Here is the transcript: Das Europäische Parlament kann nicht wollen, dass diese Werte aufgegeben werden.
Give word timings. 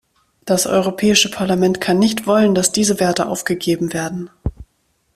Das 0.45 0.65
Europäische 0.65 1.29
Parlament 1.29 1.79
kann 1.79 1.99
nicht 1.99 2.25
wollen, 2.25 2.55
dass 2.55 2.71
diese 2.71 2.99
Werte 2.99 3.27
aufgegeben 3.27 3.93
werden. 3.93 4.31